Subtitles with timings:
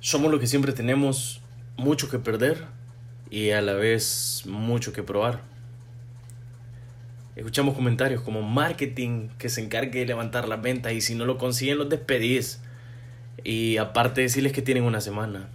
[0.00, 1.40] Somos los que siempre tenemos
[1.76, 2.66] mucho que perder
[3.30, 5.42] y a la vez mucho que probar.
[7.34, 11.36] Escuchamos comentarios como marketing que se encargue de levantar las ventas y si no lo
[11.36, 12.60] consiguen los despedís.
[13.42, 15.48] Y aparte decirles que tienen una semana.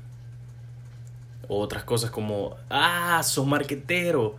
[1.47, 4.35] O otras cosas como, ah, sos marquetero.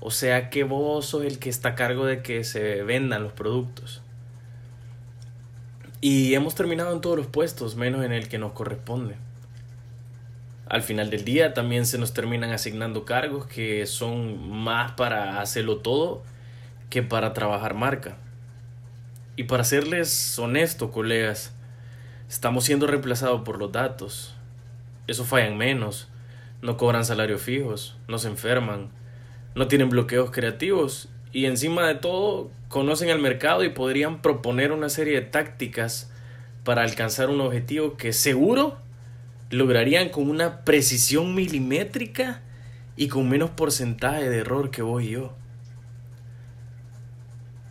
[0.00, 3.32] O sea que vos sos el que está a cargo de que se vendan los
[3.32, 4.02] productos.
[6.00, 9.16] Y hemos terminado en todos los puestos, menos en el que nos corresponde.
[10.68, 15.78] Al final del día también se nos terminan asignando cargos que son más para hacerlo
[15.78, 16.22] todo
[16.90, 18.18] que para trabajar marca.
[19.36, 21.54] Y para serles honesto, colegas,
[22.28, 24.34] estamos siendo reemplazados por los datos.
[25.06, 26.08] Eso fallan menos,
[26.60, 28.90] no cobran salarios fijos, no se enferman,
[29.54, 34.90] no tienen bloqueos creativos y encima de todo conocen el mercado y podrían proponer una
[34.90, 36.12] serie de tácticas
[36.62, 38.76] para alcanzar un objetivo que seguro
[39.50, 42.42] lograrían con una precisión milimétrica
[42.96, 45.34] y con menos porcentaje de error que vos y yo.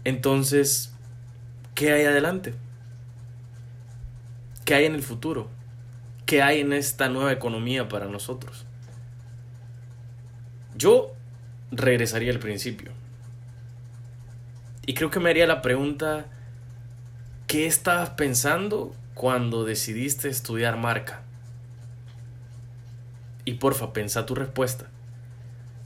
[0.03, 0.93] Entonces,
[1.75, 2.53] ¿qué hay adelante?
[4.63, 5.49] ¿Qué hay en el futuro?
[6.25, 8.65] ¿Qué hay en esta nueva economía para nosotros?
[10.75, 11.13] Yo
[11.71, 12.91] regresaría al principio.
[14.85, 16.27] Y creo que me haría la pregunta,
[17.47, 21.26] ¿qué estabas pensando cuando decidiste estudiar marca?
[23.47, 24.89] Y porfa, pensa tu respuesta.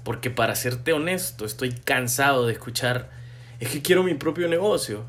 [0.03, 3.11] Porque para serte honesto, estoy cansado de escuchar,
[3.59, 5.05] es que quiero mi propio negocio.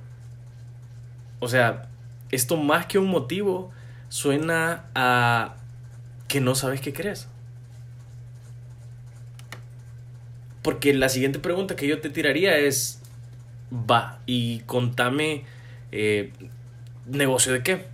[1.41, 1.89] O sea,
[2.30, 3.70] esto más que un motivo
[4.11, 5.56] suena a
[6.28, 7.27] que no sabes qué crees.
[10.61, 13.00] Porque la siguiente pregunta que yo te tiraría es,
[13.73, 15.47] va y contame
[15.91, 16.34] eh,
[17.06, 17.86] negocio de qué.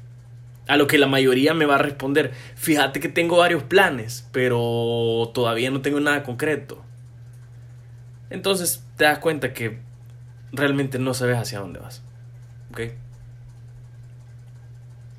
[0.68, 5.30] A lo que la mayoría me va a responder, fíjate que tengo varios planes, pero
[5.34, 6.84] todavía no tengo nada concreto.
[8.30, 9.80] Entonces te das cuenta que
[10.52, 12.02] realmente no sabes hacia dónde vas.
[12.70, 12.80] ¿Ok?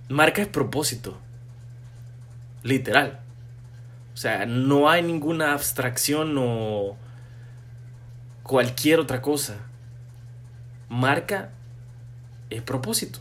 [0.07, 1.17] Marca es propósito.
[2.63, 3.19] Literal.
[4.13, 6.95] O sea, no hay ninguna abstracción o
[8.43, 9.57] cualquier otra cosa
[10.89, 11.51] marca
[12.49, 13.19] el propósito.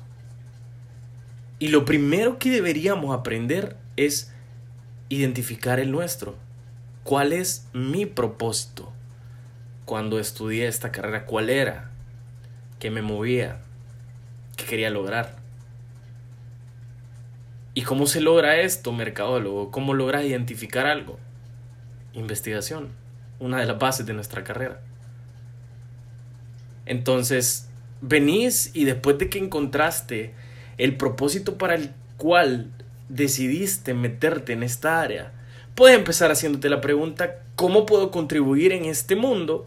[1.59, 4.33] Y lo primero que deberíamos aprender es
[5.09, 6.37] identificar el nuestro.
[7.03, 8.93] ¿Cuál es mi propósito?
[9.85, 11.91] Cuando estudié esta carrera, ¿cuál era?
[12.79, 13.61] ¿Qué me movía?
[14.57, 15.37] ¿Qué quería lograr?
[17.75, 19.71] ¿Y cómo se logra esto, mercadólogo?
[19.71, 21.19] ¿Cómo logras identificar algo?
[22.13, 22.89] Investigación,
[23.41, 24.81] una de las bases de nuestra carrera.
[26.87, 27.69] Entonces,
[28.01, 30.35] venís y después de que encontraste
[30.79, 32.71] el propósito para el cual
[33.09, 35.33] decidiste meterte en esta área,
[35.75, 39.67] puedes empezar haciéndote la pregunta, ¿cómo puedo contribuir en este mundo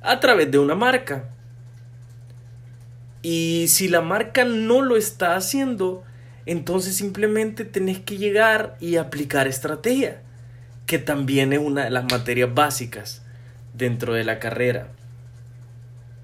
[0.00, 1.28] a través de una marca?
[3.22, 6.04] Y si la marca no lo está haciendo,
[6.46, 10.22] entonces simplemente tenés que llegar y aplicar estrategia,
[10.86, 13.22] que también es una de las materias básicas
[13.74, 14.88] dentro de la carrera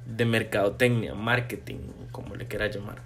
[0.07, 1.79] de mercadotecnia, marketing,
[2.13, 2.99] como le quieras llamar.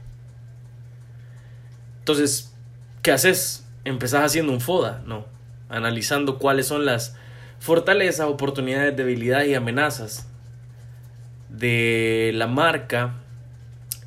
[2.01, 2.55] Entonces,
[3.03, 3.67] ¿qué haces?
[3.85, 5.27] Empezás haciendo un FODA, ¿no?
[5.69, 7.17] Analizando cuáles son las
[7.61, 10.27] fortalezas, oportunidades, debilidades y amenazas
[11.49, 13.15] de la marca.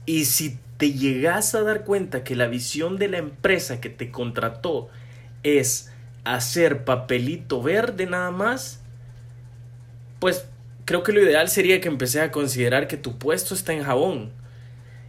[0.05, 4.11] Y si te llegas a dar cuenta que la visión de la empresa que te
[4.11, 4.89] contrató
[5.43, 5.91] es
[6.23, 8.81] hacer papelito verde nada más,
[10.19, 10.47] pues
[10.85, 14.31] creo que lo ideal sería que empecé a considerar que tu puesto está en jabón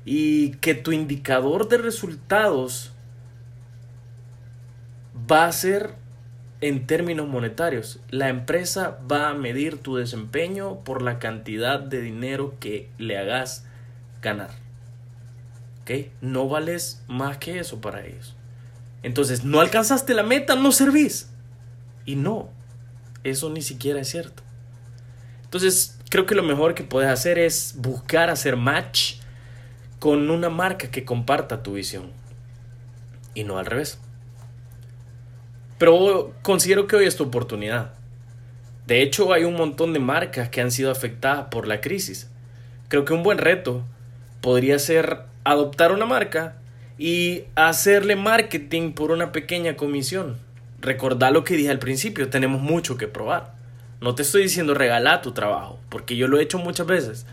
[0.04, 2.92] y que tu indicador de resultados
[5.30, 5.94] va a ser
[6.60, 8.00] en términos monetarios.
[8.10, 13.66] La empresa va a medir tu desempeño por la cantidad de dinero que le hagas
[14.22, 14.50] ganar.
[15.82, 16.08] ¿Ok?
[16.20, 18.34] No vales más que eso para ellos.
[19.02, 21.28] Entonces, no alcanzaste la meta, no servís.
[22.06, 22.48] Y no,
[23.22, 24.42] eso ni siquiera es cierto.
[25.44, 29.16] Entonces, creo que lo mejor que puedes hacer es buscar hacer match
[30.04, 32.10] con una marca que comparta tu visión.
[33.32, 33.98] Y no al revés.
[35.78, 37.94] Pero considero que hoy es tu oportunidad.
[38.86, 42.30] De hecho, hay un montón de marcas que han sido afectadas por la crisis.
[42.88, 43.82] Creo que un buen reto
[44.42, 46.56] podría ser adoptar una marca
[46.98, 50.36] y hacerle marketing por una pequeña comisión.
[50.82, 53.54] Recordá lo que dije al principio, tenemos mucho que probar.
[54.02, 57.24] No te estoy diciendo regalar tu trabajo, porque yo lo he hecho muchas veces.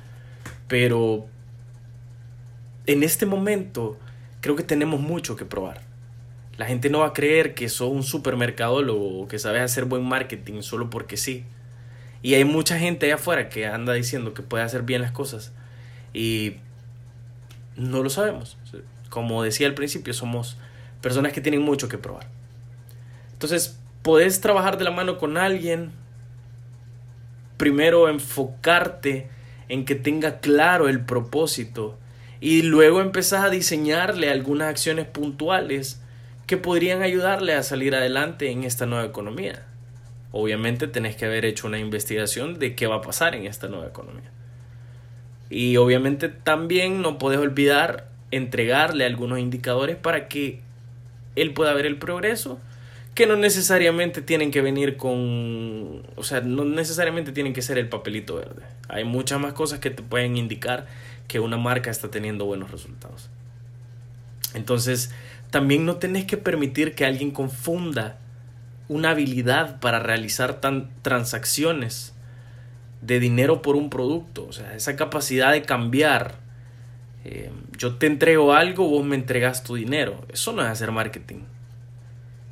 [0.69, 1.27] Pero
[2.85, 3.97] en este momento
[4.41, 5.81] creo que tenemos mucho que probar.
[6.57, 10.03] La gente no va a creer que sos un supermercadólogo o que sabes hacer buen
[10.03, 11.43] marketing solo porque sí.
[12.21, 15.53] Y hay mucha gente allá afuera que anda diciendo que puede hacer bien las cosas
[16.13, 16.57] y
[17.75, 18.57] no lo sabemos.
[19.09, 20.57] Como decía al principio, somos
[21.01, 22.27] personas que tienen mucho que probar.
[23.33, 25.91] Entonces, puedes trabajar de la mano con alguien,
[27.57, 29.29] primero enfocarte
[29.67, 31.97] en que tenga claro el propósito
[32.41, 36.01] y luego empezás a diseñarle algunas acciones puntuales
[36.47, 39.63] que podrían ayudarle a salir adelante en esta nueva economía.
[40.31, 43.87] Obviamente tenés que haber hecho una investigación de qué va a pasar en esta nueva
[43.87, 44.31] economía.
[45.51, 50.61] Y obviamente también no puedes olvidar entregarle algunos indicadores para que
[51.35, 52.59] él pueda ver el progreso,
[53.25, 58.35] no necesariamente tienen que venir con, o sea, no necesariamente tienen que ser el papelito
[58.35, 58.63] verde.
[58.89, 60.87] Hay muchas más cosas que te pueden indicar
[61.27, 63.29] que una marca está teniendo buenos resultados.
[64.53, 65.11] Entonces,
[65.49, 68.17] también no tenés que permitir que alguien confunda
[68.87, 70.59] una habilidad para realizar
[71.01, 72.13] transacciones
[73.01, 76.35] de dinero por un producto, o sea, esa capacidad de cambiar.
[77.23, 80.25] Eh, yo te entrego algo, vos me entregas tu dinero.
[80.31, 81.43] Eso no es hacer marketing.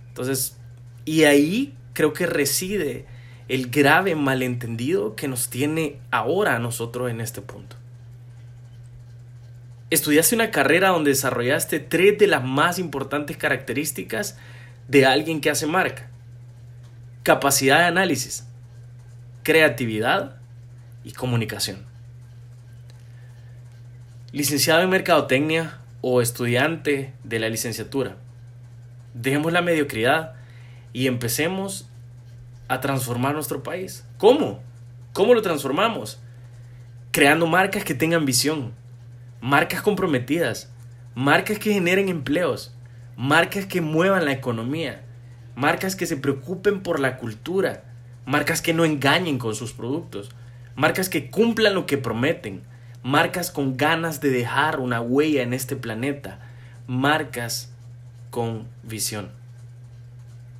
[0.09, 0.58] Entonces,
[1.05, 3.05] y ahí creo que reside
[3.47, 7.75] el grave malentendido que nos tiene ahora a nosotros en este punto.
[9.89, 14.37] Estudiaste una carrera donde desarrollaste tres de las más importantes características
[14.87, 16.09] de alguien que hace marca.
[17.23, 18.45] Capacidad de análisis,
[19.41, 20.37] creatividad
[21.03, 21.85] y comunicación.
[24.31, 28.17] Licenciado en Mercadotecnia o estudiante de la licenciatura,
[29.15, 30.38] dejemos la mediocridad
[30.93, 31.89] y empecemos
[32.67, 34.05] a transformar nuestro país.
[34.17, 34.61] ¿Cómo?
[35.13, 36.19] ¿Cómo lo transformamos?
[37.11, 38.73] Creando marcas que tengan visión,
[39.41, 40.71] marcas comprometidas,
[41.15, 42.73] marcas que generen empleos,
[43.17, 45.03] marcas que muevan la economía,
[45.55, 47.83] marcas que se preocupen por la cultura,
[48.25, 50.29] marcas que no engañen con sus productos,
[50.75, 52.61] marcas que cumplan lo que prometen,
[53.03, 56.39] marcas con ganas de dejar una huella en este planeta,
[56.87, 57.73] marcas
[58.29, 59.38] con visión.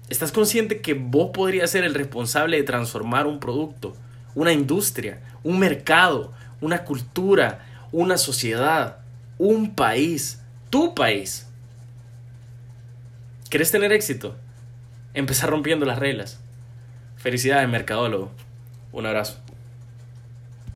[0.10, 3.96] ¿Estás consciente que vos podrías ser el responsable de transformar un producto,
[4.34, 8.98] una industria, un mercado, una cultura, una sociedad,
[9.38, 10.42] un país,
[10.72, 11.48] tu país?
[13.52, 14.36] ¿Querés tener éxito?
[15.14, 16.40] Empezar rompiendo las reglas.
[17.18, 18.32] Felicidades, mercadólogo.
[18.92, 19.40] Un abrazo.